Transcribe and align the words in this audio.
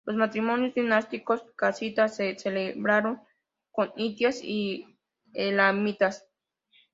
Los 0.03 0.15
matrimonios 0.15 0.73
dinásticos 0.73 1.45
casitas 1.55 2.15
se 2.15 2.35
celebraron 2.39 3.21
con 3.71 3.93
hititas 3.95 4.39
y 4.43 4.97
elamitas. 5.33 6.27